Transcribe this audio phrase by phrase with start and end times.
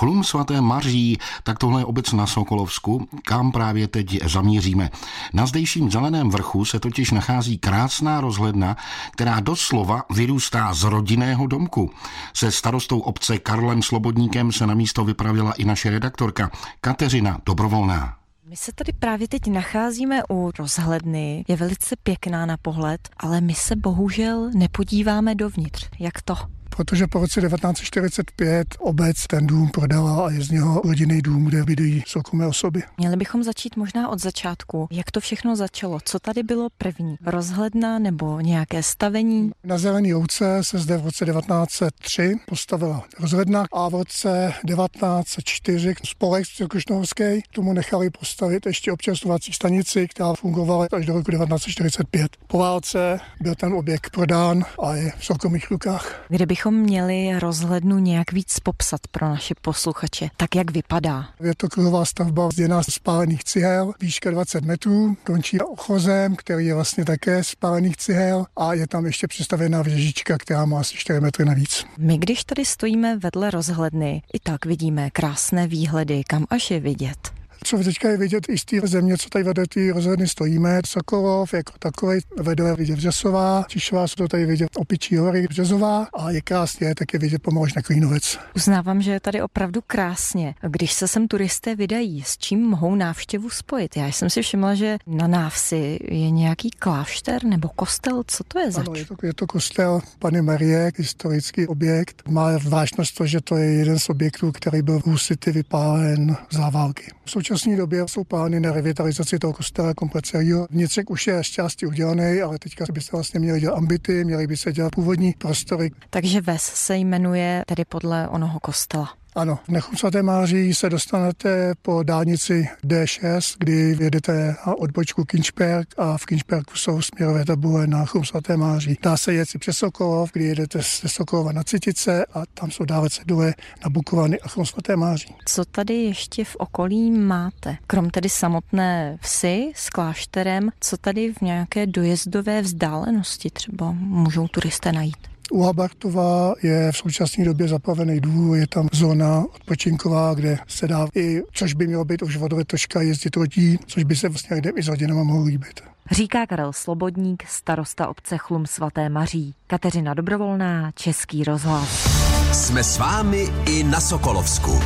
[0.00, 4.90] Chlum svaté Maří, tak tohle je obec na Sokolovsku, kam právě teď zamíříme.
[5.32, 8.76] Na zdejším zeleném vrchu se totiž nachází krásná rozhledna,
[9.12, 11.90] která doslova vyrůstá z rodinného domku.
[12.34, 18.16] Se starostou obce Karlem Slobodníkem se na místo vypravila i naše redaktorka Kateřina Dobrovolná.
[18.48, 23.54] My se tady právě teď nacházíme u rozhledny, je velice pěkná na pohled, ale my
[23.54, 25.88] se bohužel nepodíváme dovnitř.
[25.98, 26.59] Jak to?
[26.80, 31.64] Protože po roce 1945 obec ten dům prodala a je z něho rodinný dům, kde
[31.64, 32.82] bydlí soukromé osoby.
[32.98, 34.88] Měli bychom začít možná od začátku.
[34.90, 35.98] Jak to všechno začalo?
[36.04, 37.16] Co tady bylo první?
[37.26, 39.50] Rozhledna nebo nějaké stavení?
[39.64, 46.46] Na Zelený louce se zde v roce 1903 postavila rozhledna a v roce 1904 spolek
[46.46, 52.36] Cirkušnohorský tomu nechali postavit ještě občerstvovací stanici, která fungovala až do roku 1945.
[52.46, 56.24] Po válce byl ten objekt prodán a je v soukromých rukách.
[56.28, 61.28] Kdybychom bychom měli rozhlednu nějak víc popsat pro naše posluchače, tak jak vypadá?
[61.42, 66.74] Je to kruhová stavba zděná z spálených cihel, výška 20 metrů, končí ochozem, který je
[66.74, 71.20] vlastně také z spálených cihel a je tam ještě přistavená věžička, která má asi 4
[71.20, 71.84] metry navíc.
[71.98, 77.39] My, když tady stojíme vedle rozhledny, i tak vidíme krásné výhledy, kam až je vidět.
[77.64, 81.54] Co teďka je vidět i z té země, co tady vedle ty rozhledny stojíme, Sokolov
[81.54, 86.40] jako takový, vedle vidět Vřesová, Čišová jsou to tady vidět Opičí hory, Březová a je
[86.40, 88.38] krásně, tak je vidět pomaluž na Klínovec.
[88.56, 90.54] Uznávám, že je tady opravdu krásně.
[90.62, 93.96] Když se sem turisté vydají, s čím mohou návštěvu spojit?
[93.96, 98.70] Já jsem si všimla, že na návsi je nějaký klášter nebo kostel, co to je
[98.70, 98.80] za?
[98.80, 102.22] Ano, je to, je to kostel Pany Marie, historický objekt.
[102.28, 106.70] Má vážnost to, že to je jeden z objektů, který byl v Husity vypálen za
[106.70, 107.10] války.
[107.24, 110.66] V současné době jsou plány na revitalizaci toho kostela komplet celého.
[110.70, 114.46] Vnitřek už je z části udělaný, ale teďka by se vlastně měly dělat ambity, měly
[114.46, 115.90] by se dělat původní prostory.
[116.10, 119.19] Takže Ves se jmenuje tedy podle onoho kostela.
[119.34, 125.88] Ano, v Nechum svaté Máří se dostanete po dálnici D6, kdy jedete na odbočku Kinčperk
[125.98, 128.98] a v Kinčperku jsou směrové tabule na Chum svaté Máří.
[129.02, 132.84] Dá se jet si přes Sokolov, kdy jedete ze Sokolova na Citice a tam jsou
[132.84, 133.54] dávací dole
[133.84, 135.34] na Bukovany a Chum svaté Máří.
[135.44, 137.76] Co tady ještě v okolí máte?
[137.86, 144.92] Krom tedy samotné vsi s klášterem, co tady v nějaké dojezdové vzdálenosti třeba můžou turisté
[144.92, 145.30] najít?
[145.52, 151.06] U Habartova je v současné době zaplavený důl, je tam zóna odpočinková, kde se dá
[151.14, 154.82] i, což by mělo být už vodoletočka, jezdit lodí, což by se vlastně lidem i
[154.82, 155.80] s rodinama mohlo líbit.
[156.10, 159.54] Říká Karel Slobodník, starosta obce Chlum svaté Maří.
[159.66, 162.08] Kateřina Dobrovolná, Český rozhlas.
[162.52, 164.80] Jsme s vámi i na Sokolovsku.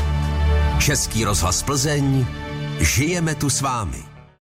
[0.78, 2.26] Český rozhlas Plzeň.
[2.80, 4.13] Žijeme tu s vámi.